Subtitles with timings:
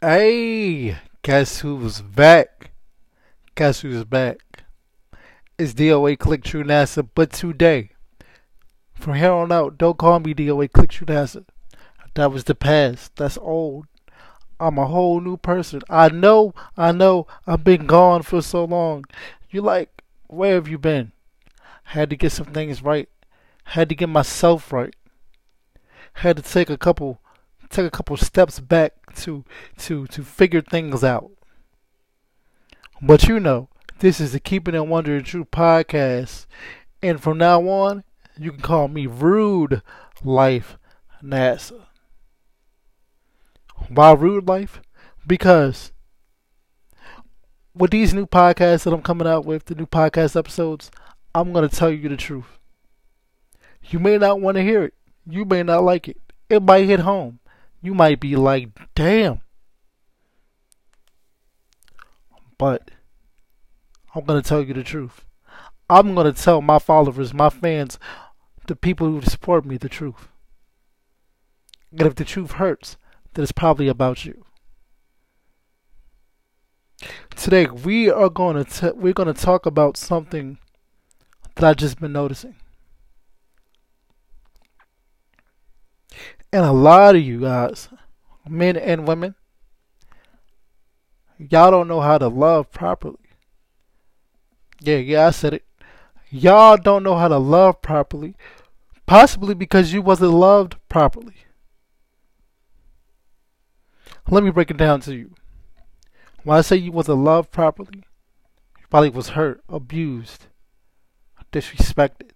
[0.00, 2.70] Hey, guess who's back?
[3.56, 4.62] Guess who's back?
[5.58, 7.90] It's DOA Click True NASA, but today,
[8.94, 11.44] from here on out, don't call me DOA Click True NASA.
[12.14, 13.16] That was the past.
[13.16, 13.86] That's old.
[14.60, 15.82] I'm a whole new person.
[15.90, 19.04] I know, I know, I've been gone for so long.
[19.50, 21.10] You're like, where have you been?
[21.82, 23.08] Had to get some things right.
[23.64, 24.94] Had to get myself right.
[26.12, 27.20] Had to take a couple
[27.70, 28.92] take a couple steps back
[29.22, 29.44] to
[29.78, 31.30] to to figure things out.
[33.00, 33.68] But you know,
[34.00, 36.46] this is the Keeping It Wonder True podcast,
[37.02, 38.04] and from now on,
[38.36, 39.82] you can call me Rude
[40.24, 40.78] Life
[41.22, 41.86] NASA.
[43.88, 44.80] Why Rude Life?
[45.26, 45.92] Because
[47.74, 50.90] with these new podcasts that I'm coming out with, the new podcast episodes,
[51.34, 52.58] I'm gonna tell you the truth.
[53.90, 54.94] You may not want to hear it.
[55.26, 56.20] You may not like it.
[56.50, 57.40] It might hit home
[57.80, 59.40] you might be like, damn.
[62.56, 62.90] But
[64.14, 65.24] I'm going to tell you the truth.
[65.88, 67.98] I'm going to tell my followers, my fans,
[68.66, 70.28] the people who support me the truth.
[71.92, 72.96] And if the truth hurts,
[73.34, 74.44] then it's probably about you.
[77.36, 80.58] Today we are going to we're going to talk about something
[81.54, 82.56] that I've just been noticing.
[86.52, 87.88] And a lot of you guys,
[88.48, 89.34] men and women,
[91.38, 93.16] y'all don't know how to love properly.
[94.80, 95.64] Yeah, yeah, I said it.
[96.30, 98.34] Y'all don't know how to love properly,
[99.06, 101.34] possibly because you wasn't loved properly.
[104.30, 105.34] Let me break it down to you.
[106.44, 108.04] When I say you wasn't loved properly,
[108.78, 110.46] you probably was hurt, abused,
[111.50, 112.30] disrespected.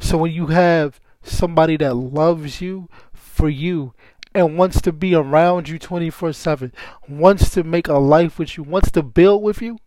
[0.00, 3.94] So when you have somebody that loves you for you
[4.34, 6.72] and wants to be around you 24 7,
[7.08, 9.78] wants to make a life with you, wants to build with you,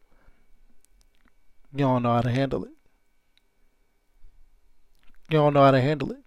[1.73, 2.71] you don't know how to handle it.
[5.29, 6.19] You don't know how to handle it.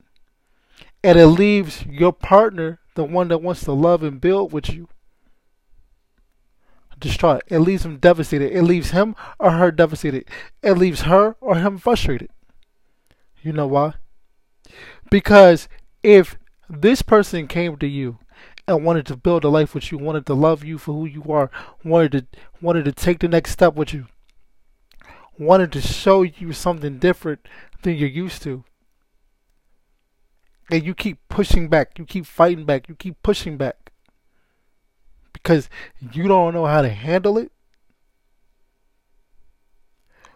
[1.02, 4.88] And it leaves your partner, the one that wants to love and build with you,
[6.98, 7.42] distraught.
[7.48, 8.52] It leaves him devastated.
[8.52, 10.26] It leaves him or her devastated.
[10.62, 12.30] It leaves her or him frustrated.
[13.42, 13.94] You know why?
[15.10, 15.68] Because
[16.02, 16.36] if
[16.68, 18.18] this person came to you
[18.66, 21.24] and wanted to build a life with you, wanted to love you for who you
[21.30, 21.50] are,
[21.84, 22.26] wanted to
[22.60, 24.06] wanted to take the next step with you,
[25.38, 27.46] wanted to show you something different
[27.82, 28.64] than you're used to.
[30.70, 33.92] And you keep pushing back, you keep fighting back, you keep pushing back.
[35.32, 35.68] Because
[36.12, 37.52] you don't know how to handle it.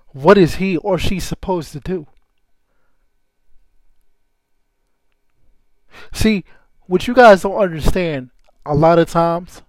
[0.09, 2.07] What is he or she supposed to do?
[6.13, 6.45] See,
[6.87, 8.31] what you guys don't understand,
[8.65, 9.63] a lot of times,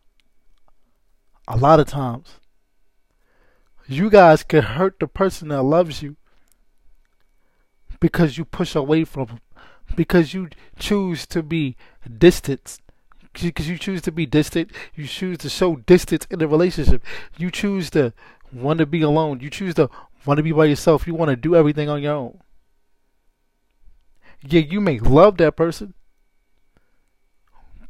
[1.47, 2.35] a lot of times,
[3.87, 6.15] you guys can hurt the person that loves you
[7.99, 9.39] because you push away from them,
[9.95, 11.75] because you choose to be
[12.17, 12.79] distant.
[13.31, 17.03] Because you choose to be distant, you choose to show distance in the relationship.
[17.37, 18.13] You choose to
[18.51, 19.39] want to be alone.
[19.39, 19.89] You choose to
[20.25, 21.05] want to be by yourself.
[21.07, 22.39] You want to do everything on your own.
[24.43, 25.93] Yeah, you may love that person,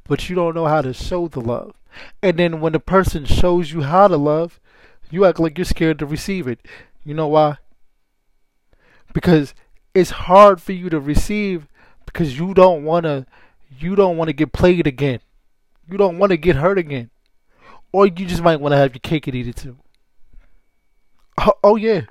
[0.09, 1.73] but you don't know how to show the love.
[2.21, 4.59] And then when the person shows you how to love,
[5.11, 6.59] you act like you're scared to receive it.
[7.05, 7.57] You know why?
[9.13, 9.53] Because
[9.93, 11.67] it's hard for you to receive
[12.05, 13.27] because you don't want to
[13.77, 15.19] you don't want to get played again.
[15.89, 17.11] You don't want to get hurt again.
[17.91, 19.77] Or you just might want to have your cake and eat it too.
[21.37, 22.01] Oh, oh yeah.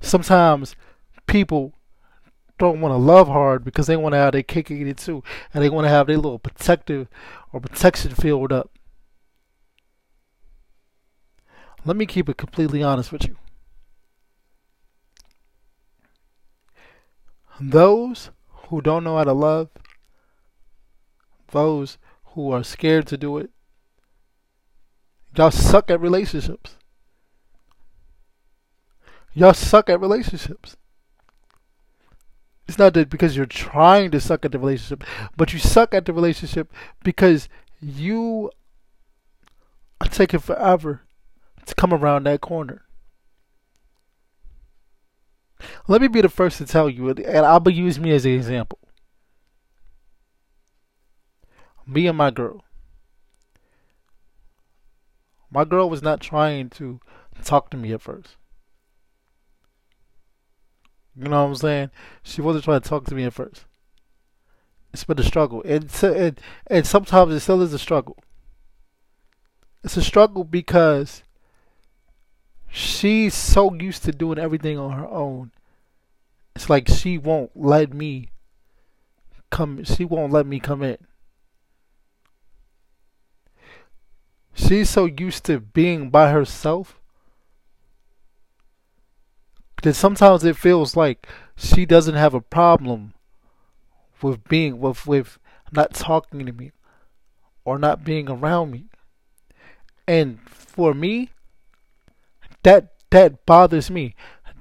[0.00, 0.76] Sometimes
[1.26, 1.72] people
[2.58, 5.22] don't want to love hard because they want to have their cake eat it too,
[5.52, 7.08] and they want to have their little protective
[7.52, 8.70] or protection filled up.
[11.84, 13.36] Let me keep it completely honest with you.
[17.60, 18.30] Those
[18.68, 19.68] who don't know how to love,
[21.50, 21.98] those
[22.28, 23.50] who are scared to do it,
[25.36, 26.76] y'all suck at relationships.
[29.34, 30.76] Y'all suck at relationships.
[32.66, 35.04] It's not that because you're trying to suck at the relationship,
[35.36, 36.72] but you suck at the relationship
[37.02, 37.48] because
[37.80, 38.50] you
[40.00, 41.02] are taking forever
[41.66, 42.82] to come around that corner.
[45.88, 48.32] Let me be the first to tell you, and I'll be use me as an
[48.32, 48.78] example.
[51.86, 52.64] Me and my girl.
[55.50, 56.98] My girl was not trying to
[57.44, 58.36] talk to me at first.
[61.16, 61.90] You know what I'm saying?
[62.22, 63.64] She wasn't trying to talk to me at first.
[64.92, 68.16] It's been a struggle, and and, and sometimes it still is a struggle.
[69.82, 71.22] It's a struggle because
[72.68, 75.50] she's so used to doing everything on her own.
[76.54, 78.30] It's like she won't let me
[79.50, 79.82] come.
[79.84, 80.98] She won't let me come in.
[84.54, 87.00] She's so used to being by herself
[89.84, 93.12] that sometimes it feels like she doesn't have a problem
[94.22, 95.38] with being with with
[95.72, 96.72] not talking to me
[97.66, 98.86] or not being around me.
[100.08, 101.28] And for me,
[102.62, 104.14] that that bothers me.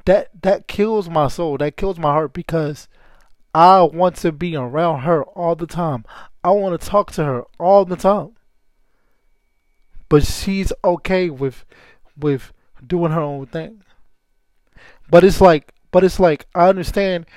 [0.03, 1.57] That that kills my soul.
[1.57, 2.89] That kills my heart because
[3.55, 6.03] I want to be around her all the time.
[6.43, 8.31] I want to talk to her all the time.
[10.09, 11.63] But she's okay with
[12.17, 12.51] with
[12.85, 13.83] doing her own thing.
[15.13, 17.27] But it's like but it's like I understand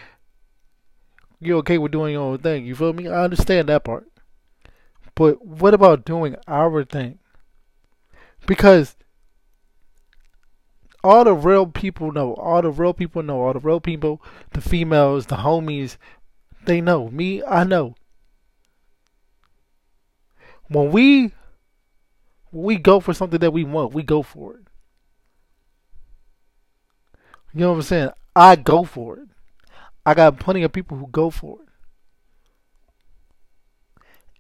[1.41, 2.65] you're okay with doing your own thing.
[2.65, 3.07] You feel me?
[3.07, 4.11] I understand that part.
[5.15, 7.19] But what about doing our thing?
[8.47, 8.97] Because
[11.05, 14.23] all the real people know, all the real people know, all the real people,
[14.55, 15.99] the females, the homies,
[16.65, 17.11] they know.
[17.11, 17.95] Me, I know.
[20.69, 21.33] When we
[22.53, 24.66] we go for something that we want, we go for it.
[27.57, 28.11] You know what I'm saying?
[28.37, 29.29] I go for it.
[30.05, 31.69] I got plenty of people who go for it.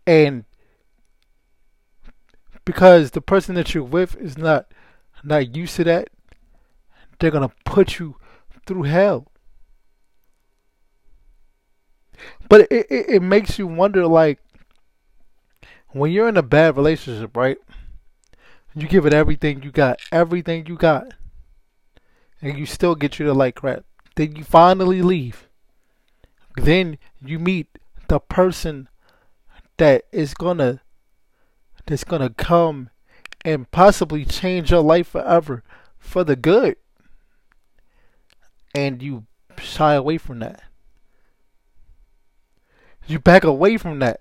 [0.07, 0.45] And
[2.67, 4.67] because the person that you're with is not
[5.25, 6.09] not used to that,
[7.19, 8.17] they're gonna put you
[8.67, 9.29] through hell.
[12.51, 14.41] But it, it, it makes you wonder like
[15.93, 17.57] when you're in a bad relationship, right?
[18.75, 21.15] You give it everything you got, everything you got,
[22.47, 23.85] and you still get you to like crap.
[24.15, 25.49] Then you finally leave.
[26.55, 27.67] Then you meet
[28.07, 28.89] the person
[29.79, 30.81] that is gonna
[31.87, 32.91] that's gonna come
[33.45, 35.65] and possibly change your life forever
[35.99, 36.77] for the good.
[38.77, 39.27] And you
[39.59, 40.63] shy away from that.
[43.09, 44.21] You back away from that.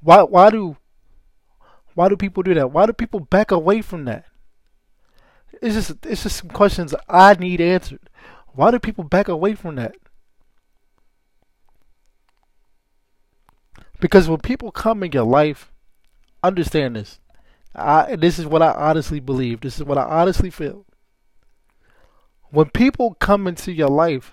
[0.00, 0.78] Why why do
[1.94, 2.72] why do people do that?
[2.72, 4.24] Why do people back away from that?
[5.62, 8.10] It's just it's just some questions I need answered.
[8.52, 9.96] Why do people back away from that?
[14.00, 15.70] Because when people come in your life
[16.44, 17.18] understand this.
[17.74, 19.60] I, this is what I honestly believe.
[19.60, 20.84] This is what I honestly feel.
[22.50, 24.32] When people come into your life,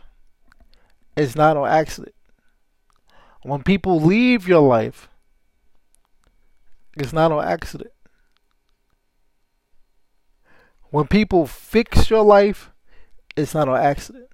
[1.17, 2.13] it's not on accident.
[3.41, 5.09] When people leave your life,
[6.95, 7.91] it's not on accident.
[10.91, 12.71] When people fix your life,
[13.35, 14.27] it's not on accident.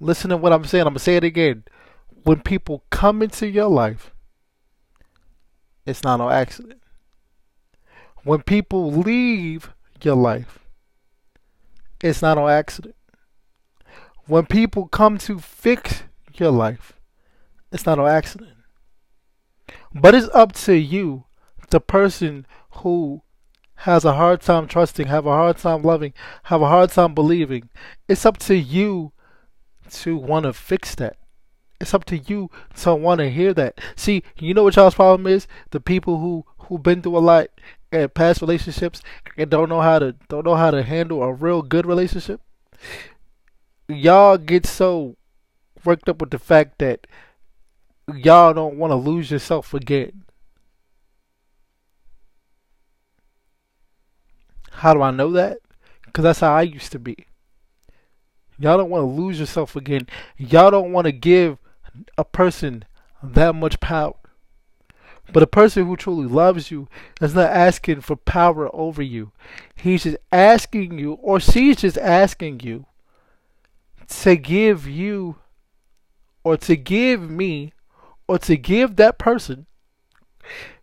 [0.00, 0.82] Listen to what I'm saying.
[0.82, 1.64] I'm going to say it again.
[2.24, 4.12] When people come into your life,
[5.84, 6.80] it's not no accident.
[8.24, 10.58] When people leave your life,
[12.02, 12.94] it's not no accident.
[14.26, 16.02] When people come to fix
[16.34, 16.94] your life,
[17.72, 18.56] it's not no accident.
[19.94, 21.24] But it's up to you,
[21.70, 23.22] the person who
[23.82, 26.12] has a hard time trusting, have a hard time loving,
[26.44, 27.68] have a hard time believing.
[28.08, 29.12] It's up to you
[29.90, 31.16] to want to fix that.
[31.80, 33.80] It's up to you to want to hear that.
[33.94, 35.46] See, you know what y'all's problem is?
[35.70, 37.48] The people who who've been through a lot
[37.92, 39.00] in past relationships
[39.36, 42.40] and don't know how to don't know how to handle a real good relationship.
[43.86, 45.16] Y'all get so
[45.84, 47.06] worked up with the fact that
[48.12, 50.24] y'all don't want to lose yourself again.
[54.78, 55.58] How do I know that?
[56.04, 57.26] Because that's how I used to be.
[58.60, 60.06] Y'all don't want to lose yourself again.
[60.36, 61.58] Y'all don't want to give
[62.16, 62.84] a person
[63.20, 64.14] that much power.
[65.32, 66.86] But a person who truly loves you
[67.20, 69.32] is not asking for power over you.
[69.74, 72.86] He's just asking you, or she's just asking you,
[74.06, 75.36] to give you,
[76.44, 77.72] or to give me,
[78.28, 79.66] or to give that person.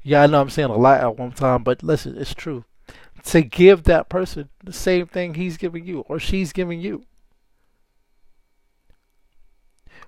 [0.04, 2.66] Yeah, I know I'm saying a lot at one time, but listen, it's true.
[3.26, 7.06] To give that person the same thing he's giving you, or she's giving you.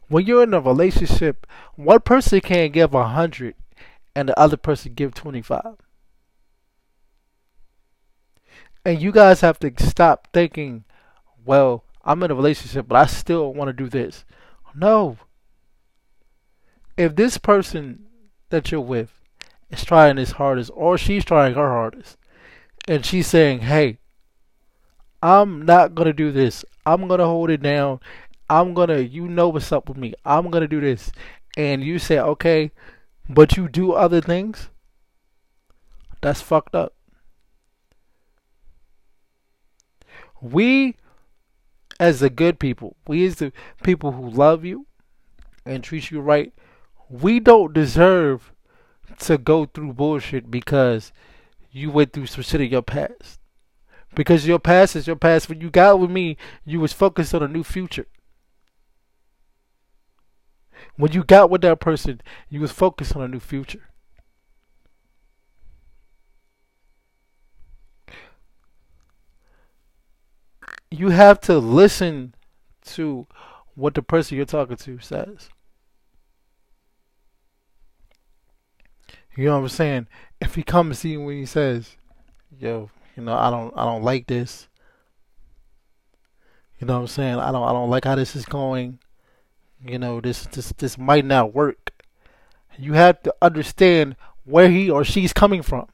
[0.08, 1.46] when you're in a relationship,
[1.76, 3.56] one person can't give a hundred
[4.16, 5.76] and the other person give twenty five.
[8.86, 10.86] And you guys have to stop thinking,
[11.46, 14.24] well, I'm in a relationship, but I still want to do this.
[14.74, 15.18] No.
[16.96, 18.06] If this person
[18.50, 19.12] that you're with
[19.70, 22.18] is trying his hardest, or she's trying her hardest,
[22.88, 24.00] and she's saying, hey,
[25.22, 28.00] I'm not to do this, I'm to hold it down,
[28.50, 30.14] I'm gonna, you know what's up with me.
[30.24, 31.12] I'm gonna do this.
[31.58, 32.72] and you say, okay,
[33.28, 34.70] but you do other things,
[36.22, 36.94] that's fucked up.
[40.40, 40.96] We,
[42.00, 43.52] as the good people, we as the
[43.84, 44.86] people who love you
[45.66, 46.54] and treat you right,
[47.10, 48.54] we don't deserve
[49.20, 51.12] to go through bullshit because
[51.72, 53.40] you went through some shit in your past.
[54.16, 55.50] Because your past is your past.
[55.50, 58.08] When you got with me, you was focused on a new future.
[60.96, 63.90] When you got with that person, you was focused on a new future.
[70.90, 72.34] You have to listen
[72.86, 73.28] to
[73.76, 75.50] what the person you're talking to says.
[79.38, 80.08] You know what I'm saying?
[80.42, 81.96] If he comes to you when he says,
[82.60, 84.68] "Yo, you know, I don't, I don't like this,"
[86.80, 87.36] you know what I'm saying?
[87.36, 88.98] I don't, I don't like how this is going.
[89.86, 91.92] You know, this this this might not work.
[92.80, 95.88] You have to understand where he or she's coming from.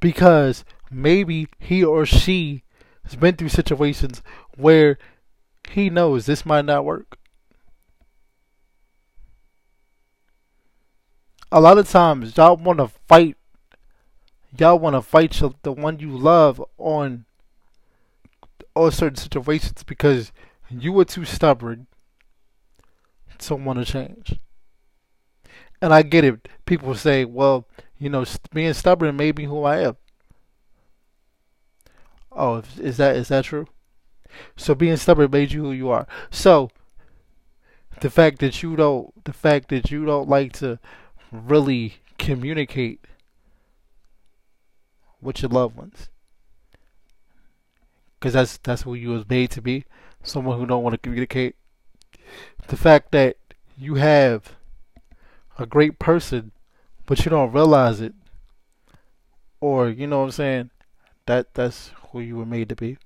[0.00, 2.64] Because maybe he or she
[3.04, 4.22] has been through situations
[4.56, 4.98] where
[5.70, 7.16] he knows this might not work.
[11.52, 13.36] A lot of times y'all want to fight
[14.58, 17.24] y'all want to fight the one you love on
[18.74, 20.32] on certain situations because
[20.68, 21.86] you were too stubborn
[23.48, 24.38] don't want to change.
[25.82, 26.48] And I get it.
[26.66, 27.66] People say, well,
[27.98, 29.96] you know, being stubborn made me who I am.
[32.32, 33.66] Oh, is that is that true?
[34.56, 36.06] So being stubborn made you who you are.
[36.30, 36.70] So
[38.00, 40.78] the fact that you don't the fact that you don't like to
[41.32, 43.00] really communicate
[45.20, 46.08] with your loved ones.
[48.18, 49.84] Because that's that's who you was made to be.
[50.22, 51.56] Someone who don't want to communicate.
[52.68, 53.36] The fact that
[53.78, 54.56] you have
[55.58, 56.52] a great person,
[57.06, 58.14] but you don't realize it,
[59.60, 60.70] or you know what I'm saying,
[61.26, 62.98] that that's who you were made to be.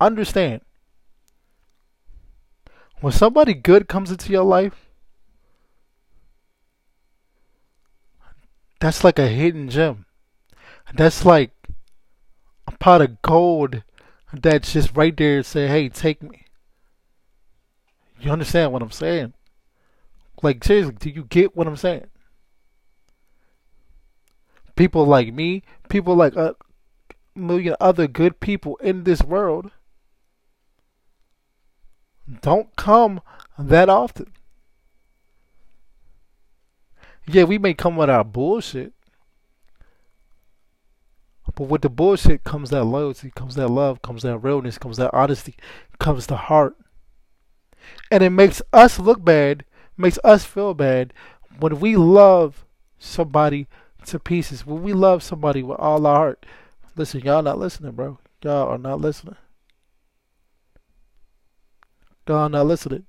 [0.00, 0.60] Understand.
[3.00, 4.87] When somebody good comes into your life,
[8.80, 10.06] that's like a hidden gem.
[10.94, 11.50] That's like
[12.66, 13.82] a pot of gold
[14.32, 16.44] that's just right there and say, hey, take me.
[18.20, 19.32] You understand what I'm saying?
[20.42, 22.06] Like, seriously, do you get what I'm saying?
[24.76, 26.54] People like me, people like a
[27.34, 29.70] million other good people in this world
[32.40, 33.20] don't come
[33.58, 34.32] that often.
[37.28, 38.94] Yeah, we may come with our bullshit.
[41.54, 45.12] But with the bullshit comes that loyalty, comes that love, comes that realness, comes that
[45.12, 45.56] honesty,
[45.98, 46.76] comes the heart.
[48.10, 49.64] And it makes us look bad,
[49.96, 51.12] makes us feel bad
[51.58, 52.64] when we love
[52.98, 53.66] somebody
[54.06, 54.64] to pieces.
[54.64, 56.46] When we love somebody with all our heart.
[56.96, 58.18] Listen, y'all not listening, bro.
[58.42, 59.36] Y'all are not listening.
[62.26, 63.06] Y'all not listening.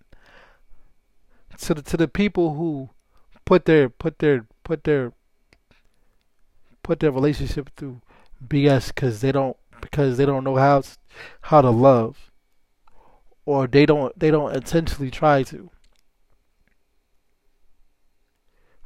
[1.59, 2.89] To the to the people who
[3.50, 5.12] put their put their put their
[6.84, 8.00] put their relationship through
[8.48, 10.84] BS because they don't because they don't know how
[11.41, 12.29] how to love.
[13.48, 15.72] Or they don't they don't intentionally try to.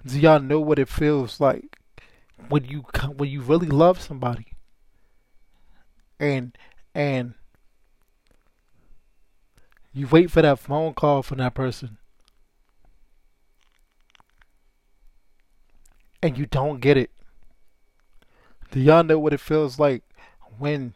[0.05, 1.77] Do y'all know what it feels like
[2.47, 2.85] when you
[3.17, 4.53] when you really love somebody?
[6.21, 6.57] And
[6.95, 7.33] and
[9.91, 11.97] you wait for that phone call from that person
[16.23, 17.11] and you don't get it.
[18.71, 20.01] Do y'all know what it feels like
[20.57, 20.95] when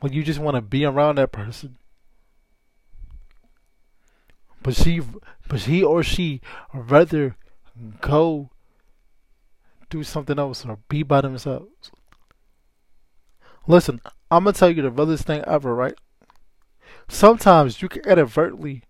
[0.00, 1.76] when you just want to be around that person
[4.62, 5.00] but she,
[5.48, 6.40] but he or she
[6.72, 7.36] rather
[8.00, 8.50] go
[9.88, 11.90] do something else or be by themselves.
[13.66, 15.94] Listen, I'm gonna tell you the realest thing ever, right?
[17.08, 18.84] Sometimes you can inadvertently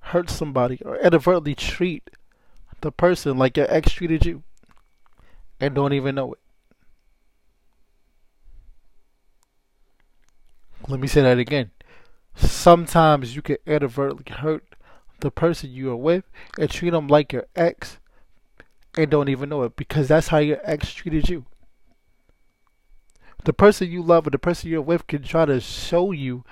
[0.00, 2.10] hurt somebody or inadvertently treat
[2.82, 4.42] the person like your ex treated you
[5.58, 6.38] and don't even know it.
[10.88, 11.70] Let me say that again.
[12.34, 14.64] Sometimes you can inadvertently hurt
[15.20, 16.24] the person you are with
[16.58, 17.98] and treat them like your ex
[18.96, 21.46] and don't even know it because that's how your ex treated you.
[23.44, 26.44] The person you love or the person you're with can try to show you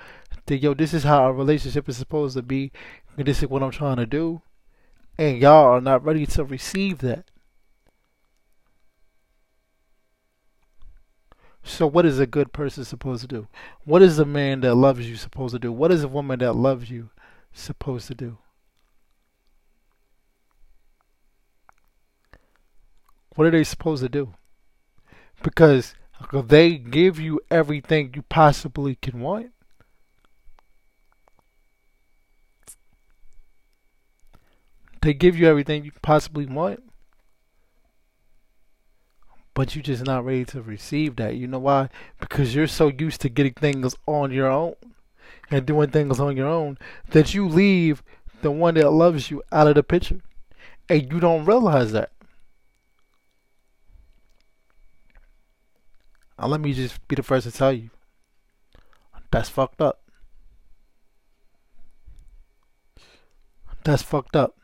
[0.45, 2.71] that, yo, this is how our relationship is supposed to be,
[3.17, 4.41] and this is what I'm trying to do,
[5.21, 7.29] and y'all are not ready to receive that.
[11.61, 13.47] So, what is a good person supposed to do?
[13.85, 15.71] What is a man that loves you supposed to do?
[15.71, 17.11] What is a woman that loves you
[17.53, 18.39] supposed to do?
[23.35, 24.33] What are they supposed to do?
[25.43, 25.93] Because
[26.33, 29.51] they give you everything you possibly can want.
[35.01, 36.83] They give you everything you possibly want.
[39.53, 41.35] But you're just not ready to receive that.
[41.35, 41.89] You know why?
[42.19, 44.75] Because you're so used to getting things on your own
[45.49, 46.77] and doing things on your own
[47.09, 48.01] that you leave
[48.41, 50.21] the one that loves you out of the picture.
[50.87, 52.11] And you don't realize that.
[56.39, 57.89] Now, let me just be the first to tell you
[59.31, 60.01] that's fucked up.
[63.83, 64.55] That's fucked up.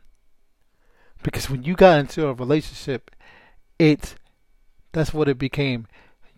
[1.24, 3.12] Because when you got into a relationship,
[3.80, 4.16] it
[4.92, 5.88] that's what it became.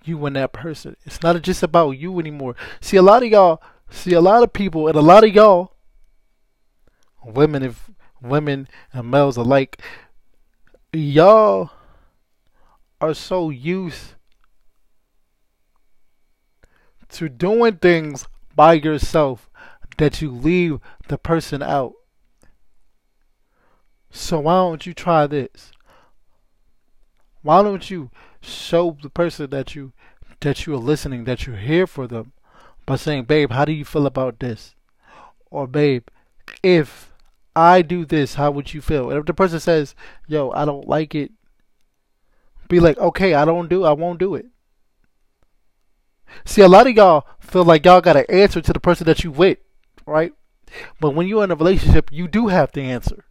[0.04, 0.96] You and that person.
[1.06, 2.56] It's not just about you anymore.
[2.82, 5.74] See a lot of y'all see a lot of people and a lot of y'all
[7.26, 7.90] women if
[8.22, 9.82] women and males alike
[10.94, 11.72] y'all
[13.02, 14.14] are so used
[17.10, 19.50] to doing things by yourself
[19.98, 21.94] that you leave the person out.
[24.12, 25.72] So why don't you try this?
[27.42, 28.10] Why don't you
[28.42, 29.94] show the person that you
[30.42, 32.32] that you are listening, that you're here for them
[32.86, 34.76] by saying, "Babe, how do you feel about this?"
[35.52, 36.08] Or, "Babe,
[36.64, 37.14] if
[37.56, 39.96] I do this, how would you feel?" And if the person says,
[40.28, 41.32] "Yo, I don't like it,"
[42.68, 44.46] be like, "Okay, I don't do, I won't do it."
[46.46, 49.24] See, a lot of y'all feel like y'all got to answer to the person that
[49.24, 49.58] you with,
[50.06, 50.34] right?
[51.00, 53.26] But when you're in a relationship, you do have to answer.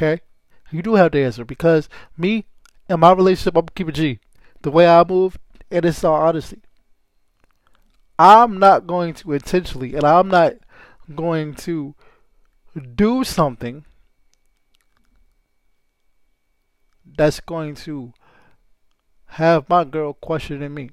[0.00, 0.22] Okay?
[0.70, 2.46] You do have to answer because me
[2.88, 4.18] and my relationship, I'm keeping G.
[4.62, 5.38] The way I move,
[5.70, 6.62] and it's all honesty.
[8.18, 10.54] I'm not going to intentionally, and I'm not
[11.14, 11.94] going to
[12.94, 13.84] do something
[17.04, 18.12] that's going to
[19.26, 20.90] have my girl questioning me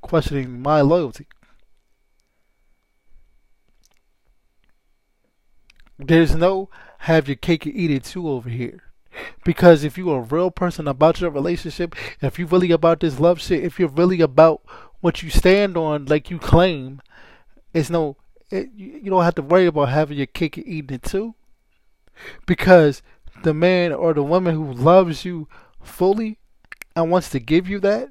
[0.00, 1.26] questioning my loyalty.
[5.98, 6.68] There's no
[7.00, 8.82] have your cake and eat it too over here.
[9.44, 13.40] Because if you're a real person about your relationship, if you're really about this love
[13.40, 14.62] shit, if you're really about
[15.00, 17.00] what you stand on like you claim,
[17.72, 18.16] it's no,
[18.50, 21.34] it, you don't have to worry about having your cake and eating it too.
[22.46, 23.02] Because
[23.42, 25.48] the man or the woman who loves you
[25.82, 26.38] fully
[26.94, 28.10] and wants to give you that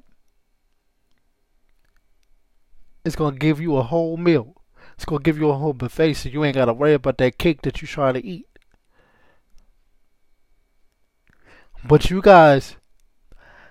[3.06, 4.56] it's gonna give you a whole meal.
[4.96, 7.62] It's gonna give you a whole buffet, so you ain't gotta worry about that cake
[7.62, 8.48] that you're trying to eat.
[11.88, 12.76] But you guys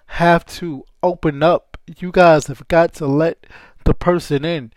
[0.08, 1.78] have to open up.
[1.98, 3.46] You guys have got to let
[3.84, 4.72] the person in.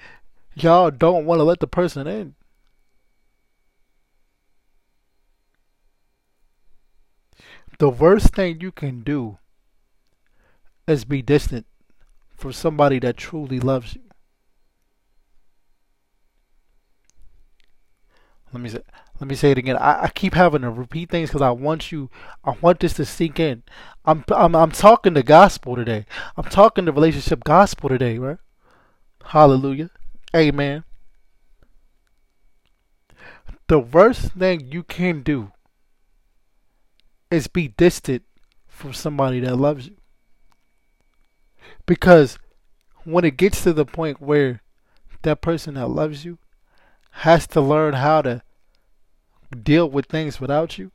[0.55, 2.35] Y'all don't want to let the person in.
[7.79, 9.39] The worst thing you can do
[10.89, 11.67] is be distant
[12.37, 14.03] from somebody that truly loves you.
[18.53, 18.81] Let me say,
[19.21, 19.77] let me say it again.
[19.77, 22.09] I, I keep having to repeat things because I want you.
[22.45, 23.63] I want this to sink in.
[24.05, 26.07] I'm I'm I'm talking the gospel today.
[26.37, 28.39] I'm talking the relationship gospel today, right?
[29.25, 29.91] Hallelujah,
[30.35, 30.85] Amen.
[33.67, 35.53] The worst thing you can do
[37.31, 38.23] is be distant
[38.67, 39.97] from somebody that loves you.
[41.85, 42.39] Because
[43.05, 44.63] when it gets to the point where
[45.23, 46.39] that person that loves you
[47.11, 48.43] has to learn how to
[49.55, 50.91] deal with things without you,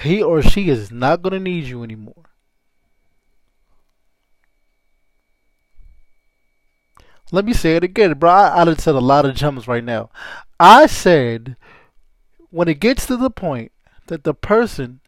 [0.00, 2.24] he or she is not going to need you anymore.
[7.32, 8.30] Let me say it again, bro.
[8.30, 10.10] I, I said a lot of gems right now.
[10.60, 11.56] I said
[12.50, 13.72] when it gets to the point
[14.06, 15.00] that the person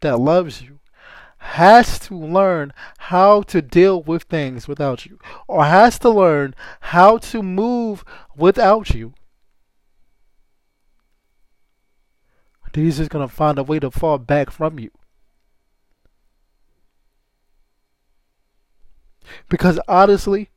[0.00, 0.78] that loves you
[1.38, 7.18] has to learn how to deal with things without you, or has to learn how
[7.18, 8.04] to move
[8.36, 9.12] without you.
[12.74, 14.90] He's just going to find a way to fall back from you.
[19.48, 20.50] Because honestly,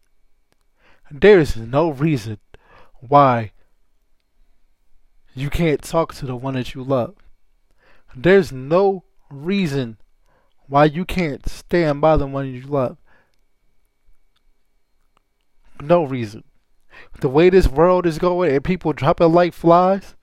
[1.12, 2.40] there is no reason
[3.00, 3.52] why
[5.36, 7.16] you can't talk to the one that you love.
[8.16, 9.98] There's no reason
[10.68, 12.98] why you can't stand by the one you love.
[15.80, 16.44] No reason.
[17.20, 20.16] The way this world is going and people dropping like flies,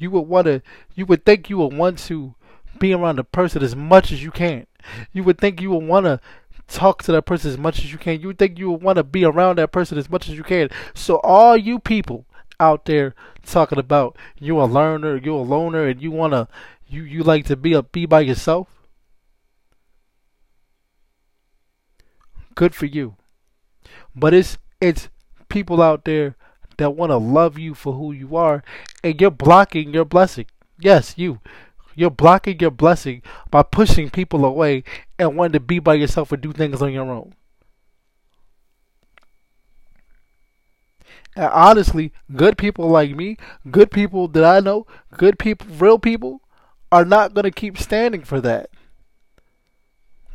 [0.00, 0.62] you would want to.
[0.94, 2.34] You would think you would want to
[2.78, 4.66] be around the person as much as you can.
[5.12, 6.20] You would think you would want to
[6.66, 8.20] talk to that person as much as you can.
[8.20, 10.42] You would think you would want to be around that person as much as you
[10.42, 10.70] can.
[10.94, 12.24] So all you people
[12.58, 16.48] out there talking about you're a learner, you're a loner, and you wanna
[16.86, 18.68] you you like to be a be by yourself.
[22.54, 23.16] Good for you.
[24.14, 25.08] But it's it's
[25.48, 26.36] people out there
[26.80, 28.64] that want to love you for who you are,
[29.04, 30.46] and you're blocking your blessing.
[30.78, 31.40] Yes, you.
[31.94, 34.84] You're blocking your blessing by pushing people away
[35.18, 37.34] and wanting to be by yourself and do things on your own.
[41.36, 43.36] And honestly, good people like me,
[43.70, 46.40] good people that I know, good people, real people,
[46.90, 48.70] are not going to keep standing for that.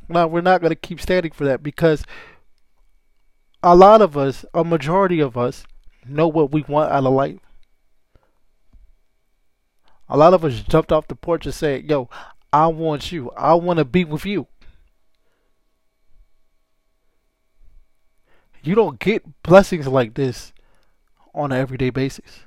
[0.07, 2.03] No, we're not going to keep standing for that because
[3.63, 5.65] a lot of us, a majority of us,
[6.07, 7.39] know what we want out of life.
[10.07, 12.09] A lot of us jumped off the porch and said, Yo,
[12.53, 13.31] I want you.
[13.31, 14.47] I want to be with you.
[18.63, 20.51] You don't get blessings like this
[21.33, 22.45] on an everyday basis.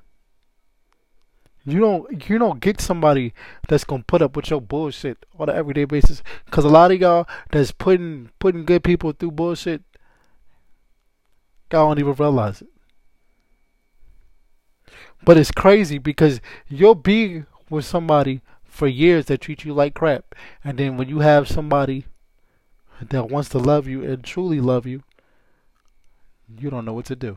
[1.65, 3.35] You don't you don't get somebody
[3.69, 6.23] that's gonna put up with your bullshit on an everyday basis.
[6.51, 9.83] Cause a lot of y'all that's putting putting good people through bullshit,
[11.71, 12.69] y'all don't even realize it.
[15.29, 20.35] But it's crazy because you'll be with somebody for years that treat you like crap,
[20.65, 22.07] and then when you have somebody
[23.07, 25.03] that wants to love you and truly love you,
[26.59, 27.37] you don't know what to do.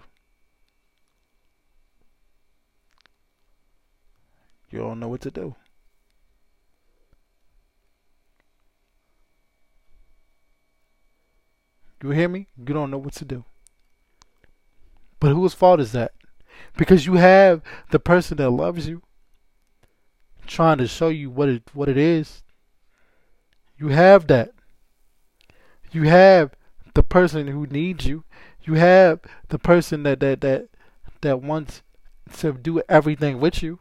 [4.69, 5.55] You don't know what to do.
[12.01, 12.47] You hear me?
[12.57, 13.43] You don't know what to do.
[15.19, 16.13] But whose fault is that?
[16.77, 19.01] Because you have the person that loves you
[20.47, 22.43] trying to show you what it what it is.
[23.77, 24.51] You have that.
[25.91, 26.51] You have
[26.93, 28.23] the person who needs you.
[28.63, 29.19] You have
[29.49, 30.67] the person that that that
[31.21, 31.81] that wants
[32.37, 33.79] to do everything with you.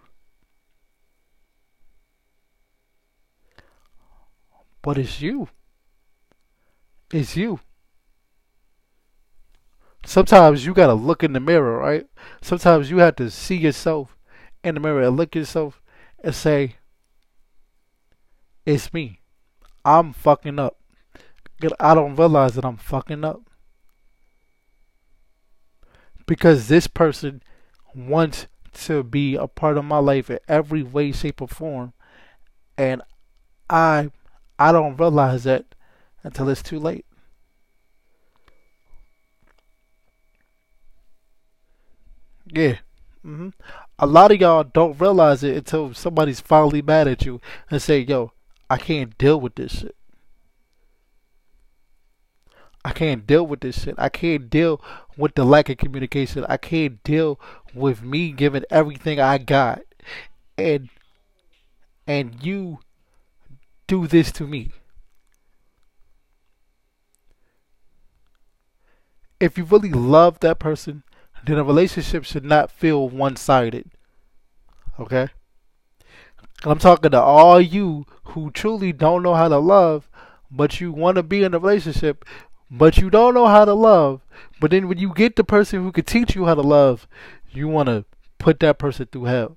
[4.83, 5.49] But it's you.
[7.13, 7.61] It's you.
[10.11, 12.05] Sometimes you gotta look in the mirror, right?
[12.43, 14.17] Sometimes you have to see yourself
[14.65, 15.81] in the mirror and look yourself
[16.25, 16.75] and say,
[18.67, 19.21] It's me.
[19.85, 20.81] I'm fucking up.
[21.79, 23.43] I don't realize that I'm fucking up.
[26.27, 27.41] Because this person
[27.95, 28.49] wants
[28.87, 31.93] to be a part of my life in every way, shape, or form.
[32.77, 33.01] And
[33.69, 34.11] I
[34.59, 35.77] I don't realize that
[36.25, 37.07] until it's too late.
[42.53, 42.79] Yeah.
[43.25, 43.51] Mm-hmm.
[43.99, 48.01] A lot of y'all don't realize it until somebody's finally mad at you and say,
[48.01, 48.33] yo,
[48.69, 49.97] I can't deal with this shit.
[52.83, 53.95] I can't deal with this shit.
[53.99, 54.81] I can't deal
[55.19, 56.47] with the lack of communication.
[56.49, 57.39] I can't deal
[57.75, 59.83] with me giving everything I got
[60.61, 60.89] and
[62.07, 62.81] and you
[63.87, 64.71] do this to me.
[69.39, 71.03] If you really love that person,
[71.45, 73.91] then a relationship should not feel one sided.
[74.99, 75.29] Okay?
[76.65, 80.09] I'm talking to all you who truly don't know how to love,
[80.51, 82.25] but you want to be in a relationship,
[82.71, 84.21] but you don't know how to love.
[84.61, 87.09] But then when you get the person who can teach you how to love,
[87.51, 88.05] you want to
[88.39, 89.57] put that person through hell.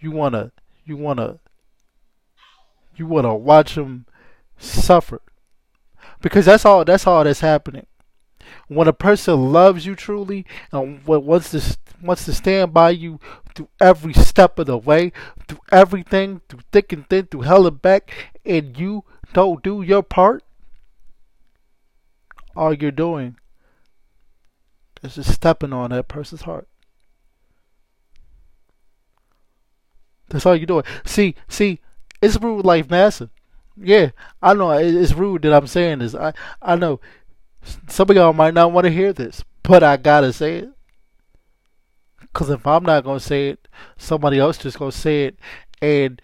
[0.00, 0.52] You want to,
[0.84, 1.40] you want to
[2.96, 4.06] you want to watch them
[4.58, 5.20] suffer
[6.20, 7.86] because that's all that's all that's happening
[8.68, 13.18] when a person loves you truly and wants to wants to stand by you
[13.54, 15.12] through every step of the way
[15.48, 18.10] through everything through thick and thin through hell and back
[18.44, 20.42] and you don't do your part
[22.56, 23.36] all you're doing
[25.02, 26.68] is just stepping on that person's heart
[30.28, 31.80] that's all you're doing see see
[32.24, 33.28] it's rude like NASA.
[33.76, 34.10] Yeah,
[34.42, 36.14] I know it's rude that I'm saying this.
[36.14, 37.00] I I know
[37.88, 40.68] some of y'all might not want to hear this, but I gotta say it.
[42.32, 45.38] Cause if I'm not gonna say it, somebody else just gonna say it,
[45.80, 46.20] and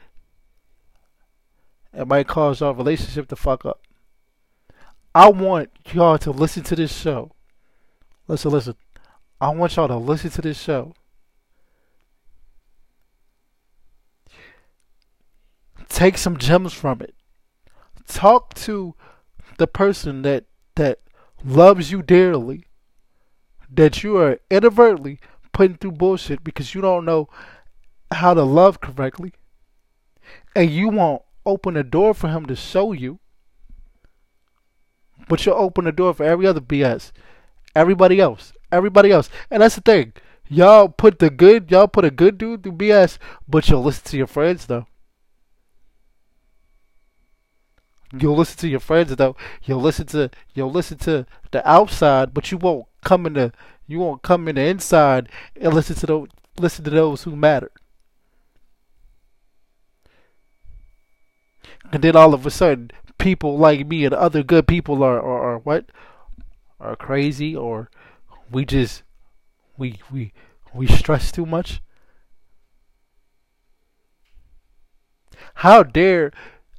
[1.92, 3.80] it might cause our relationship to fuck up.
[5.14, 7.32] I want y'all to listen to this show.
[8.26, 8.74] Listen, listen.
[9.40, 10.94] I want y'all to listen to this show
[15.90, 17.14] take some gems from it.
[18.06, 18.94] Talk to
[19.58, 20.44] the person that
[20.76, 20.98] that
[21.44, 22.64] loves you dearly,
[23.72, 25.20] that you are inadvertently
[25.52, 27.28] putting through bullshit because you don't know
[28.10, 29.32] how to love correctly,
[30.54, 33.18] and you won't open the door for him to show you,
[35.28, 37.12] but you'll open the door for every other BS,
[37.74, 40.12] everybody else, everybody else, and that's the thing.
[40.48, 44.16] Y'all put the good, y'all put a good dude through BS, but you'll listen to
[44.16, 44.86] your friends though.
[48.12, 49.36] You'll listen to your friends though.
[49.62, 53.52] You'll listen to you'll listen to the outside, but you won't come in the
[53.86, 55.28] you won't come in the inside
[55.60, 57.70] and listen to those listen to those who matter.
[61.92, 65.54] And then all of a sudden, people like me and other good people are, are,
[65.54, 65.86] are what?
[66.80, 67.90] Are crazy or
[68.50, 69.02] we just
[69.76, 70.32] we we
[70.74, 71.80] we stress too much.
[75.54, 76.32] How dare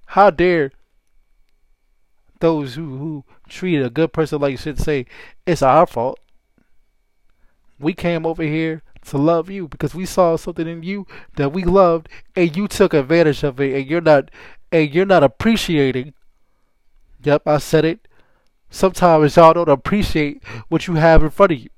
[0.07, 0.71] how dare
[2.41, 5.05] those who, who treat a good person like you should say
[5.45, 6.19] it's our fault.
[7.79, 11.63] We came over here to love you because we saw something in you that we
[11.63, 14.29] loved and you took advantage of it and you're not
[14.71, 16.13] and you're not appreciating.
[17.23, 18.07] Yep i said it.
[18.69, 21.69] Sometimes y'all don't appreciate what you have in front of you.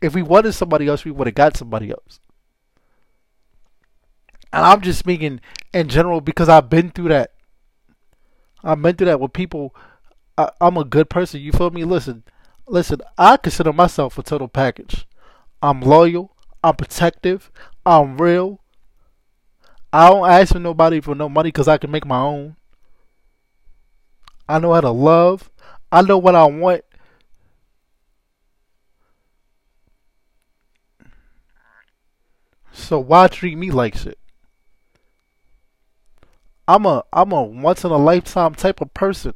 [0.00, 2.20] If we wanted somebody else we would have got somebody else
[4.52, 5.40] and i'm just speaking
[5.72, 7.32] in general because i've been through that
[8.64, 9.74] i've been through that with people
[10.38, 11.40] I, I'm a good person.
[11.40, 11.84] You feel me?
[11.84, 12.22] Listen,
[12.68, 13.00] listen.
[13.18, 15.04] I consider myself a total package.
[15.60, 16.36] I'm loyal.
[16.62, 17.50] I'm protective.
[17.84, 18.60] I'm real.
[19.92, 22.56] I don't ask for nobody for no money because I can make my own.
[24.48, 25.50] I know how to love.
[25.90, 26.84] I know what I want.
[32.72, 34.18] So why treat me like shit?
[36.68, 39.32] I'm a I'm a once in a lifetime type of person.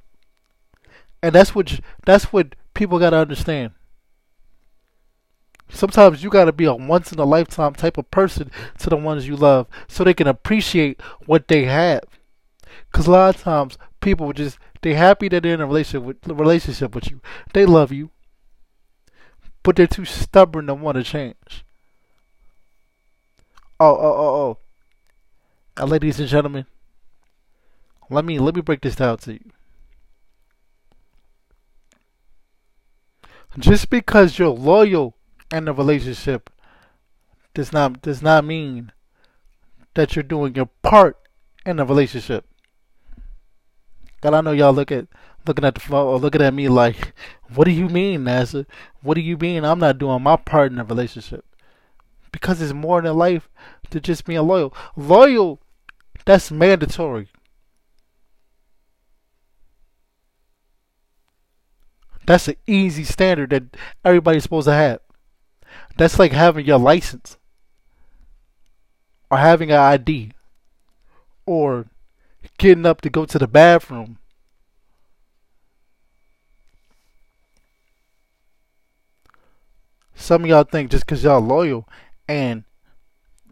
[1.23, 3.73] And that's what that's what people got to understand.
[5.71, 8.97] Sometimes you got to be a once in a lifetime type of person to the
[8.97, 12.03] ones you love so they can appreciate what they have.
[12.93, 16.27] Cuz a lot of times people just they happy that they're in a relationship with
[16.27, 17.23] relationship with you.
[17.55, 18.11] They love you.
[19.63, 21.65] But they're too stubborn to want to change.
[23.81, 24.59] Oh, oh, oh, oh.
[25.77, 26.67] And ladies and gentlemen,
[28.13, 29.51] let me let me break this down to you.
[33.59, 35.15] Just because you're loyal
[35.53, 36.51] in a relationship
[37.55, 38.93] does not does not mean
[39.95, 41.19] that you're doing your part
[41.67, 42.47] in a relationship.
[44.21, 45.07] God, I know y'all look at
[45.47, 47.13] looking at the phone or looking at me like,
[47.55, 48.67] what do you mean, NASA?
[49.03, 51.45] What do you mean I'm not doing my part in a relationship?
[52.31, 53.49] Because it's more than life
[53.91, 54.75] to just being loyal.
[54.97, 55.61] Loyal,
[56.25, 57.29] that's mandatory.
[62.27, 65.01] That's an easy standard that everybody's supposed to have.
[65.97, 67.37] That's like having your license
[69.31, 70.33] or having an ID
[71.47, 71.87] or
[72.59, 74.19] getting up to go to the bathroom.
[80.15, 81.89] Some of y'all think just because y'all loyal
[82.29, 82.65] and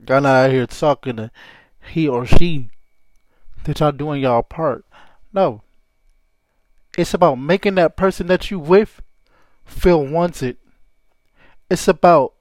[0.06, 1.30] y'all not out here talking to
[1.92, 2.70] he or she
[3.64, 4.84] that y'all doing y'all part.
[5.32, 5.62] No.
[6.98, 9.00] It's about making that person that you with
[9.64, 10.56] feel wanted.
[11.70, 12.34] It's about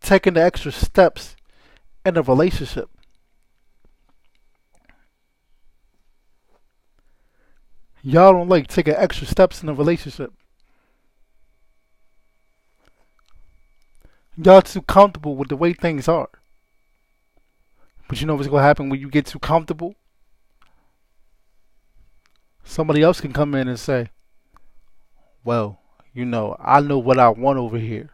[0.00, 1.36] taking the extra steps
[2.04, 2.88] in a relationship.
[8.02, 10.32] Y'all don't like taking extra steps in a relationship.
[14.36, 16.30] Y'all too comfortable with the way things are.
[18.08, 19.94] But you know what's gonna happen when you get too comfortable?
[22.64, 24.10] Somebody else can come in and say,
[25.44, 25.80] well,
[26.12, 28.10] you know, I know what I want over here.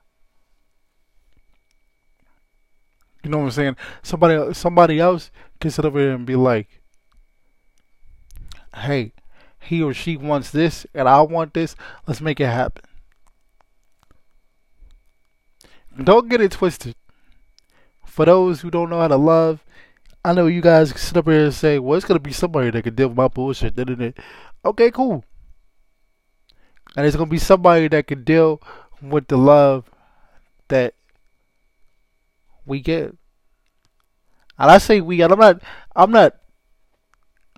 [3.22, 3.76] You know what I'm saying?
[4.02, 5.30] Somebody somebody else
[5.60, 6.80] can sit over here and be like,
[8.74, 9.12] hey,
[9.58, 11.74] he or she wants this and I want this,
[12.06, 12.84] let's make it happen.
[16.02, 16.94] Don't get it twisted.
[18.06, 19.64] For those who don't know how to love
[20.28, 22.70] I know you guys sit up here and say, well, it's going to be somebody
[22.70, 23.78] that can deal with my bullshit.
[24.62, 25.24] Okay, cool.
[26.94, 28.60] And it's going to be somebody that can deal
[29.00, 29.90] with the love
[30.68, 30.92] that
[32.66, 33.16] we get.
[34.58, 35.62] And I say we, and I'm not,
[35.96, 36.36] I'm not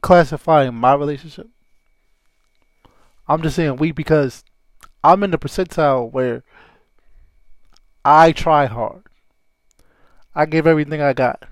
[0.01, 1.49] classifying my relationship.
[3.27, 4.45] I'm just saying we because
[5.03, 6.45] I'm in the percentile where
[8.05, 9.03] I try hard.
[10.37, 11.49] I give everything I got.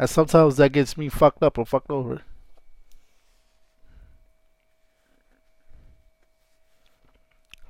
[0.00, 2.22] And sometimes that gets me fucked up or fucked over.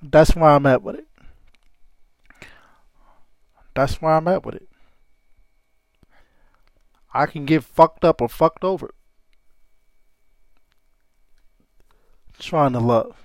[0.00, 1.08] That's where I'm at with it.
[3.74, 4.68] That's where I'm at with it.
[7.12, 8.94] I can get fucked up or fucked over.
[12.38, 13.16] Trying to love.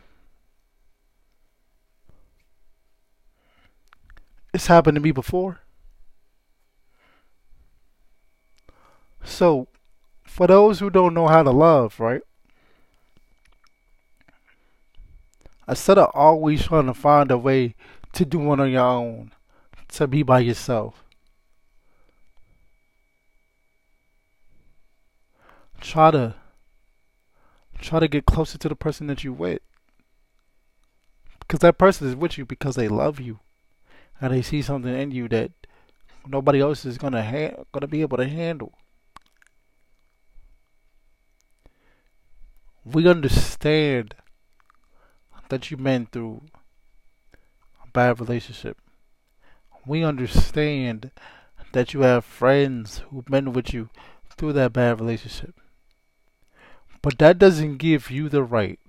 [4.52, 5.60] It's happened to me before.
[9.26, 9.68] So,
[10.24, 12.22] for those who don't know how to love, right?
[15.68, 17.76] Instead of always trying to find a way
[18.14, 19.32] to do it on your own,
[19.90, 21.04] to be by yourself,
[25.82, 26.36] try to
[27.80, 29.62] try to get closer to the person that you're with.
[31.40, 33.40] Because that person is with you because they love you.
[34.22, 35.52] And they see something in you that
[36.28, 38.74] nobody else is gonna ha- gonna be able to handle.
[42.86, 44.14] We understand
[45.50, 46.44] that you've been through
[47.84, 48.78] a bad relationship.
[49.88, 51.10] We understand
[51.72, 53.90] that you have friends who've been with you
[54.38, 55.56] through that bad relationship.
[57.02, 58.80] But that doesn't give you the right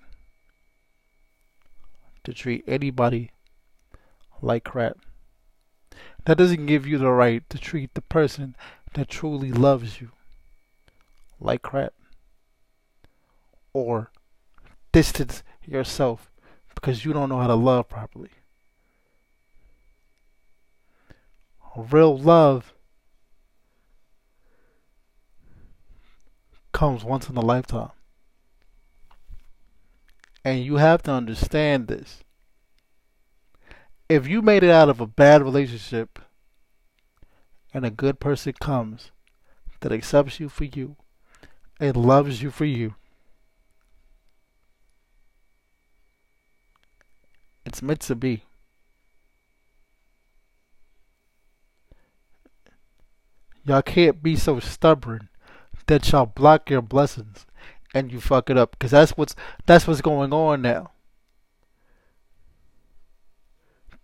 [2.24, 3.30] to treat anybody
[4.42, 4.98] like crap.
[6.26, 8.56] That doesn't give you the right to treat the person
[8.92, 10.10] that truly loves you
[11.40, 11.94] like crap.
[13.76, 14.10] Or
[14.90, 16.30] distance yourself
[16.74, 18.30] because you don't know how to love properly.
[21.76, 22.72] Real love
[26.72, 27.90] comes once in a lifetime.
[30.42, 32.24] And you have to understand this.
[34.08, 36.18] If you made it out of a bad relationship
[37.74, 39.10] and a good person comes
[39.80, 40.96] that accepts you for you
[41.78, 42.94] and loves you for you,
[47.66, 48.44] it's meant to be.
[53.64, 55.28] Y'all can't be so stubborn
[55.86, 57.44] that y'all block your blessings
[57.92, 59.34] and you fuck it up because that's what's
[59.66, 60.92] that's what's going on now.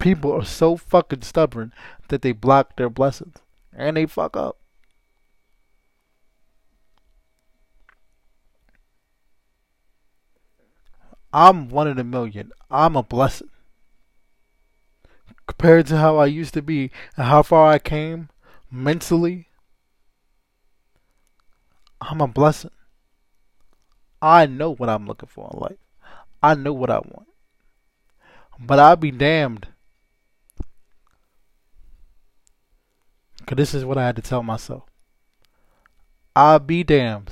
[0.01, 1.73] People are so fucking stubborn
[2.09, 3.37] that they block their blessings
[3.73, 4.59] and they fuck up.
[11.33, 12.53] I'm one in a million.
[12.71, 13.49] I'm a blessing.
[15.47, 18.29] Compared to how I used to be and how far I came
[18.71, 19.49] mentally,
[22.01, 22.71] I'm a blessing.
[24.21, 25.79] I know what I'm looking for in life.
[26.43, 27.29] I know what I want.
[28.59, 29.69] But I'll be damned.
[33.39, 34.85] Because this is what I had to tell myself.
[36.37, 37.31] I'll be damned.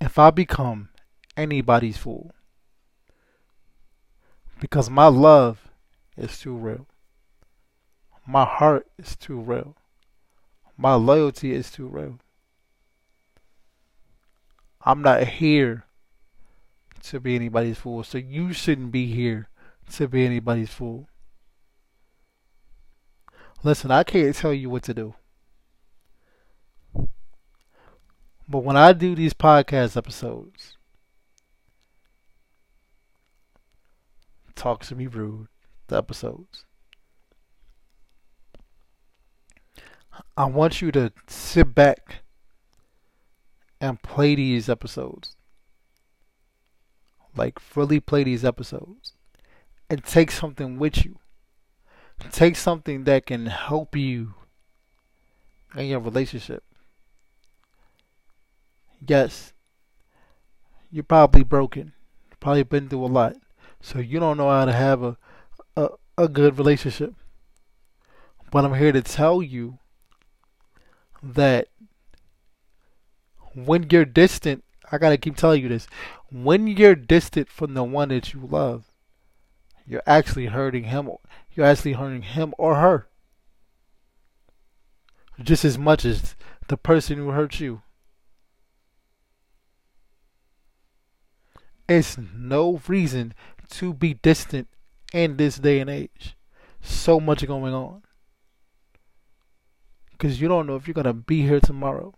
[0.00, 0.90] If I become
[1.36, 2.32] anybody's fool.
[4.60, 5.68] Because my love
[6.16, 6.86] is too real.
[8.26, 9.76] My heart is too real.
[10.76, 12.18] My loyalty is too real.
[14.82, 15.84] I'm not here
[17.04, 18.02] to be anybody's fool.
[18.02, 19.48] So you shouldn't be here
[19.92, 21.08] to be anybody's fool.
[23.62, 25.14] Listen, I can't tell you what to do.
[28.48, 30.76] But when I do these podcast episodes,
[34.54, 35.48] talk to me rude,
[35.88, 36.64] the episodes.
[40.36, 42.22] I want you to sit back
[43.80, 45.36] and play these episodes.
[47.36, 49.12] Like, fully play these episodes.
[49.90, 51.18] And take something with you.
[52.30, 54.34] Take something that can help you
[55.76, 56.64] in your relationship.
[59.06, 59.52] Yes,
[60.90, 61.92] you're probably broken.
[62.28, 63.36] You've probably been through a lot.
[63.80, 65.16] So you don't know how to have a,
[65.76, 65.88] a,
[66.18, 67.14] a good relationship.
[68.50, 69.78] But I'm here to tell you
[71.22, 71.68] that
[73.54, 75.86] when you're distant, I gotta keep telling you this.
[76.30, 78.90] When you're distant from the one that you love,
[79.86, 81.10] you're actually hurting him.
[81.54, 83.08] You're actually hurting him or her
[85.42, 86.34] just as much as
[86.68, 87.82] the person who hurt you.
[91.88, 93.34] It's no reason
[93.70, 94.68] to be distant
[95.12, 96.36] in this day and age.
[96.80, 98.02] So much going on.
[100.12, 102.14] Because you don't know if you're going to be here tomorrow.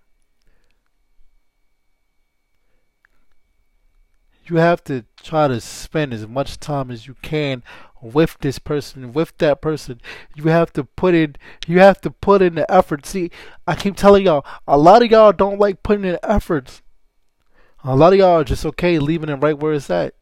[4.51, 7.63] you have to try to spend as much time as you can
[8.01, 10.01] with this person, with that person.
[10.35, 13.07] You have to put in you have to put in the effort.
[13.07, 13.31] See,
[13.67, 16.83] I keep telling y'all, a lot of y'all don't like putting in efforts.
[17.85, 20.15] A lot of y'all are just okay leaving it right where it's at.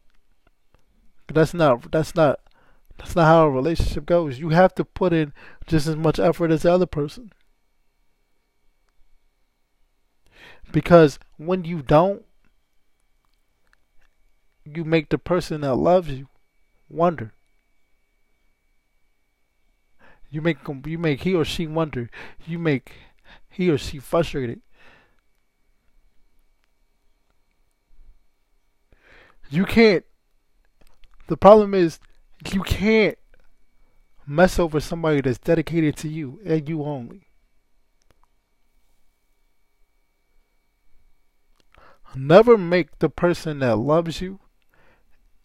[1.27, 2.39] That's not that's not
[2.97, 4.39] that's not how a relationship goes.
[4.39, 5.33] You have to put in
[5.65, 7.31] just as much effort as the other person.
[10.71, 12.23] Because when you don't,
[14.65, 16.27] you make the person that loves you
[16.89, 17.33] wonder.
[20.29, 22.09] You make you make he or she wonder.
[22.45, 22.91] You make
[23.49, 24.61] he or she frustrated.
[29.49, 30.05] You can't.
[31.27, 31.99] The problem is
[32.53, 33.17] you can't
[34.25, 37.27] mess over somebody that's dedicated to you and you only.
[42.15, 44.39] Never make the person that loves you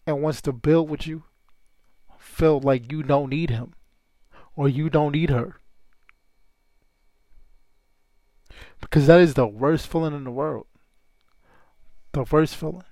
[0.07, 1.23] and wants to build with you
[2.17, 3.73] feel like you don't need him
[4.55, 5.57] or you don't need her.
[8.81, 10.67] Because that is the worst feeling in the world.
[12.13, 12.83] The worst feeling.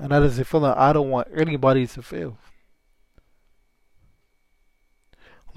[0.00, 2.38] And that is a feeling I don't want anybody to feel.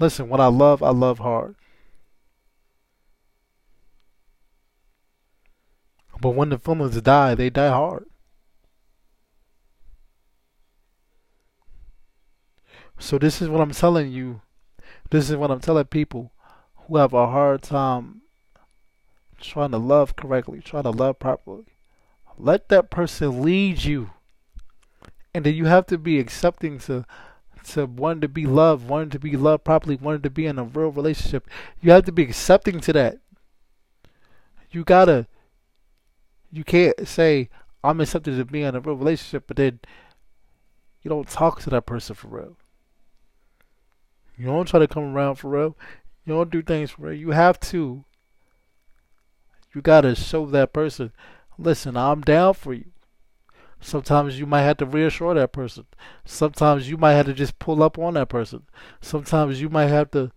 [0.00, 1.54] Listen, when I love, I love hard.
[6.20, 8.06] But when the feelings die, they die hard.
[12.98, 14.40] So this is what I'm telling you.
[15.10, 16.32] This is what I'm telling people
[16.74, 18.22] who have a hard time
[19.40, 21.64] trying to love correctly, trying to love properly.
[22.36, 24.10] Let that person lead you
[25.34, 27.04] and then you have to be accepting to
[27.64, 30.64] to wanting to be loved, wanting to be loved properly, wanting to be in a
[30.64, 31.48] real relationship.
[31.80, 33.18] You have to be accepting to that.
[34.70, 35.26] You gotta.
[36.50, 37.48] You can't say
[37.82, 39.80] I'm accepted to be in a real relationship, but then
[41.02, 42.56] you don't talk to that person for real.
[44.36, 45.76] You don't try to come around for real.
[46.24, 47.18] You don't do things for real.
[47.18, 48.04] You have to.
[49.74, 51.12] You gotta show that person,
[51.56, 52.92] listen, I'm down for you.
[53.84, 55.84] Sometimes you might have to reassure that person.
[56.24, 58.62] Sometimes you might have to just pull up on that person.
[59.00, 60.30] Sometimes you might have to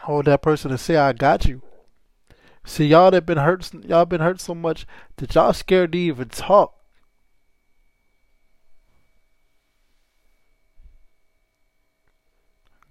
[0.00, 1.62] hold that person and say, "I got you."
[2.64, 4.86] See, y'all that been hurt, y'all been hurt so much
[5.18, 6.74] that y'all scared to even talk.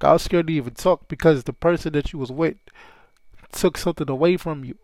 [0.01, 2.57] Y'all scared to even talk because the person that you was with
[3.51, 4.77] took something away from you.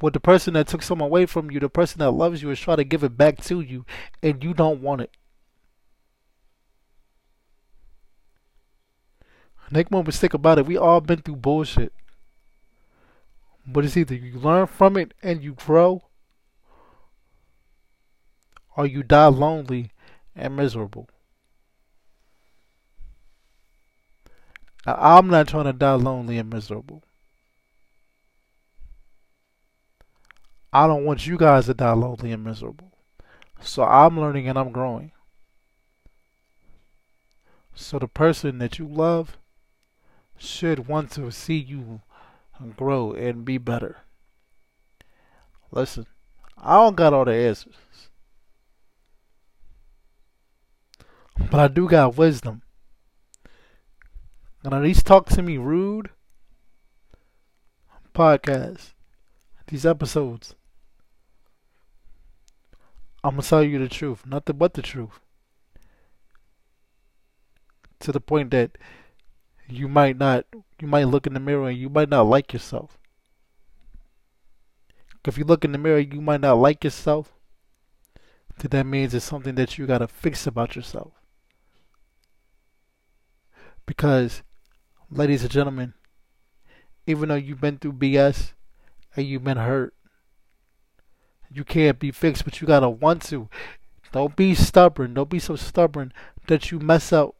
[0.00, 2.58] But the person that took someone away from you, the person that loves you, is
[2.58, 3.84] trying to give it back to you,
[4.22, 5.10] and you don't want it.
[9.70, 11.92] Make no mistake about it, we all been through bullshit.
[13.66, 16.04] But it's either you learn from it and you grow,
[18.74, 19.92] or you die lonely
[20.34, 21.10] and miserable.
[24.86, 27.02] Now, I'm not trying to die lonely and miserable.
[30.72, 32.92] I don't want you guys to die lonely and miserable.
[33.60, 35.12] So I'm learning and I'm growing.
[37.74, 39.38] So the person that you love
[40.36, 42.02] should want to see you
[42.76, 43.98] grow and be better.
[45.70, 46.06] Listen,
[46.58, 47.74] I don't got all the answers.
[51.50, 52.62] But I do got wisdom.
[54.62, 56.10] And at least talk to me rude
[58.14, 58.92] podcast.
[59.68, 60.54] These episodes
[63.22, 65.20] I'm gonna tell you the truth, nothing but the truth.
[68.00, 68.78] To the point that
[69.68, 70.46] you might not,
[70.80, 72.98] you might look in the mirror and you might not like yourself.
[75.26, 77.34] If you look in the mirror, you might not like yourself.
[78.58, 81.12] Then that means it's something that you gotta fix about yourself.
[83.84, 84.42] Because,
[85.10, 85.92] ladies and gentlemen,
[87.06, 88.52] even though you've been through BS
[89.14, 89.94] and you've been hurt,
[91.52, 93.48] you can't be fixed, but you gotta want to.
[94.12, 95.14] Don't be stubborn.
[95.14, 96.12] Don't be so stubborn
[96.46, 97.34] that you mess up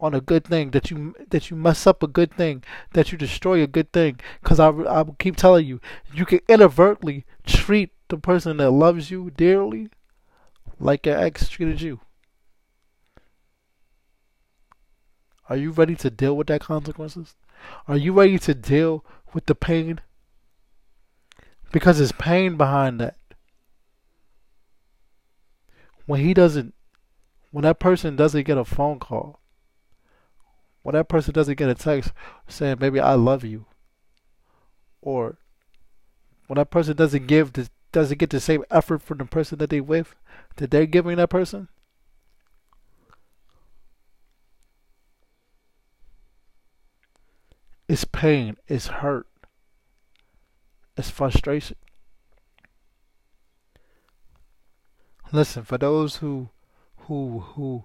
[0.00, 0.70] on a good thing.
[0.70, 2.64] That you that you mess up a good thing.
[2.92, 4.20] That you destroy a good thing.
[4.42, 5.80] Cause I I keep telling you,
[6.12, 9.88] you can inadvertently treat the person that loves you dearly
[10.78, 12.00] like your ex treated you.
[15.48, 17.34] Are you ready to deal with that consequences?
[17.86, 20.00] Are you ready to deal with the pain?
[21.72, 23.16] Because there's pain behind that
[26.06, 26.74] when he doesn't,
[27.50, 29.40] when that person doesn't get a phone call,
[30.82, 32.12] when that person doesn't get a text
[32.48, 33.66] saying, "Maybe I love you,"
[35.00, 35.38] or
[36.46, 39.70] when that person doesn't give the, doesn't get the same effort from the person that
[39.70, 40.14] they with
[40.56, 41.68] that they're giving that person.
[47.88, 49.26] It's pain, it's hurt,
[50.96, 51.76] it's frustration.
[55.32, 56.50] Listen, for those who
[57.06, 57.84] who who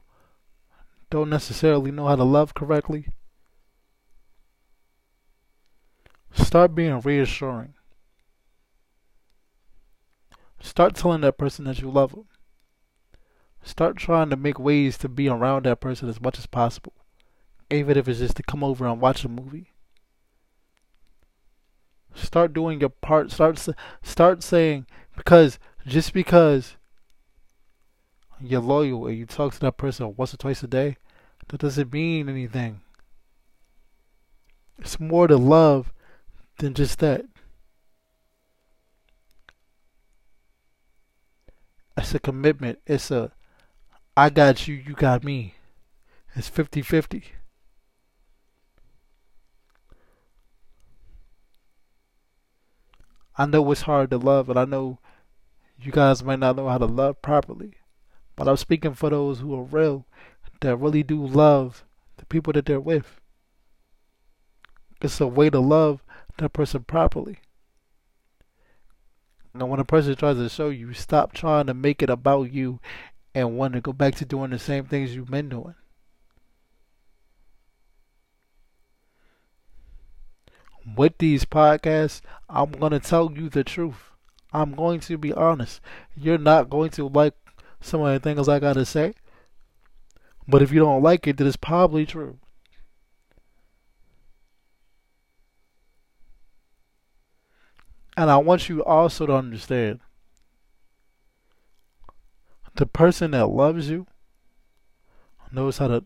[1.10, 3.08] don't necessarily know how to love correctly,
[6.34, 7.74] start being reassuring.
[10.60, 12.26] Start telling that person that you love them.
[13.64, 16.94] Start trying to make ways to be around that person as much as possible.
[17.70, 19.72] Even if it's just to come over and watch a movie.
[22.16, 23.32] Start doing your part.
[23.32, 23.64] Start
[24.02, 26.77] start saying because just because
[28.40, 30.98] you're loyal and you talk to that person once or twice a day,
[31.48, 32.82] that doesn't mean anything.
[34.80, 35.94] It's more to love
[36.60, 37.26] than just that.
[41.98, 42.80] It's a commitment.
[42.86, 43.32] It's a
[44.16, 45.56] I got you, you got me.
[46.36, 47.24] It's 50 50.
[53.40, 54.98] I know it's hard to love, and I know
[55.80, 57.77] you guys might not know how to love properly.
[58.38, 60.06] But I'm speaking for those who are real,
[60.62, 61.84] that really do love
[62.16, 63.20] the people that they're with.
[65.02, 66.02] It's a way to love
[66.38, 67.40] that person properly.
[69.54, 72.80] Now, when a person tries to show you, stop trying to make it about you
[73.36, 75.76] and want to go back to doing the same things you've been doing.
[80.96, 84.12] with these podcasts, I'm going to tell you the truth.
[84.54, 85.82] I'm going to be honest.
[86.16, 87.34] You're not going to like
[87.82, 89.14] some of the things I got to say.
[90.48, 92.40] But if you don't like it, then it's probably true.
[98.16, 100.00] And I want you also to understand
[102.76, 104.08] the person that loves you
[105.52, 106.06] knows how to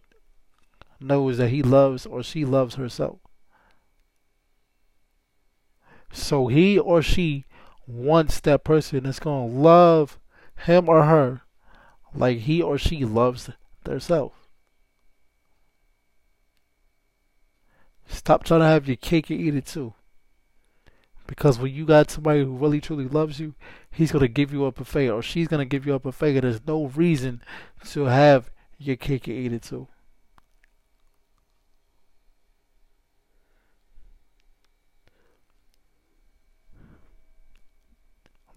[1.00, 3.20] knows that he loves or she loves herself.
[6.12, 7.46] So he or she
[7.88, 10.20] wants that person that's going to love
[10.66, 11.42] him or her
[12.14, 13.50] like he or she loves
[13.84, 14.34] theirself.
[18.08, 19.94] Stop trying to have your cake and eat it too.
[21.28, 23.56] Because when you got somebody who really truly loves you,
[23.90, 26.36] he's gonna give you a buffet or she's gonna give you a buffet.
[26.36, 27.42] And there's no reason
[27.86, 29.88] to have your cake and eat it too.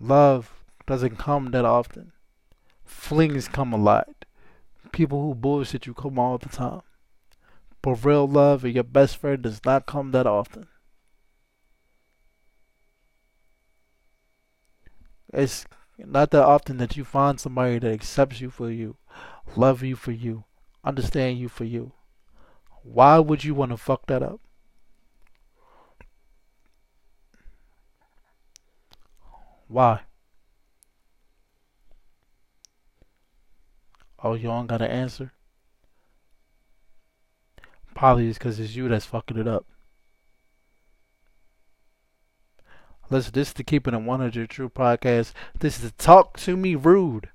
[0.00, 0.52] Love
[0.86, 2.13] doesn't come that often.
[3.04, 4.24] Flings come a lot.
[4.90, 6.80] People who bullshit you come all the time.
[7.82, 10.68] But real love and your best friend does not come that often.
[15.34, 15.66] It's
[15.98, 18.96] not that often that you find somebody that accepts you for you,
[19.54, 20.44] love you for you,
[20.82, 21.92] understand you for you.
[22.84, 24.40] Why would you want to fuck that up?
[29.68, 30.00] Why?
[34.24, 35.32] Oh, you don't got an answer?
[37.94, 39.66] Probably it's because it's you that's fucking it up.
[43.10, 45.34] Listen, this is the Keeping It 100 True podcast.
[45.60, 47.28] This is to Talk to Me Rude.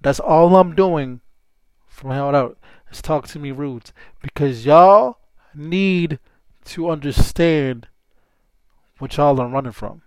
[0.00, 1.22] That's all I'm doing
[1.88, 2.56] from here on out.
[2.88, 3.90] Is Talk to Me Rude.
[4.22, 5.18] Because y'all
[5.56, 6.20] need
[6.66, 7.88] to understand
[8.98, 10.02] what y'all are running from.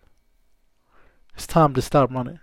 [1.36, 2.40] It's time to stop running.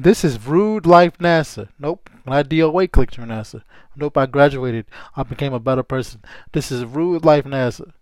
[0.00, 1.70] This is Rude Life NASA.
[1.76, 2.08] Nope.
[2.22, 3.62] When I DOA clicked through NASA.
[3.96, 4.86] Nope, I graduated.
[5.16, 6.22] I became a better person.
[6.52, 7.92] This is Rude Life NASA.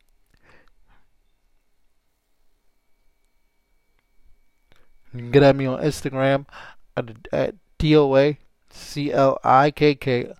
[5.14, 6.44] You can get at me on Instagram
[6.98, 8.36] at, at DOA
[8.68, 10.34] C L I K K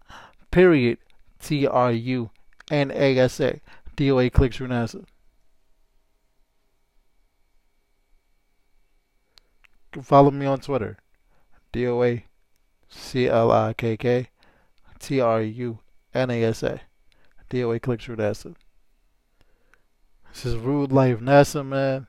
[0.51, 0.99] period
[1.41, 2.31] T R U
[2.71, 3.63] N A S A.
[3.97, 5.07] DOA Clikk Tru NASA.
[10.03, 10.99] follow me on Twitter.
[11.73, 12.25] D O A
[12.89, 14.29] C L I K K
[14.99, 15.79] T R U
[16.15, 16.81] N A S A.
[17.49, 18.57] DOA Clikk Tru NASA.
[20.33, 22.09] This is Rude Life NASA, man.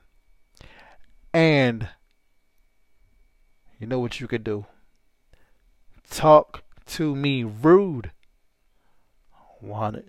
[1.32, 1.88] And
[3.78, 4.66] you know what you could do?
[6.10, 8.10] Talk to me rude.
[9.60, 10.08] Want it.